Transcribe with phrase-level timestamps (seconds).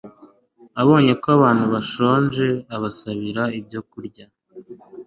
[0.81, 4.25] abonye ko abantu bashonje, abasabira ibyokurya